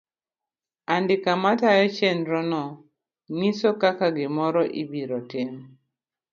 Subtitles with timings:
[0.95, 2.63] Andika matayo chenrno
[3.35, 5.51] ng'iso kaka gi moro ibiro tim.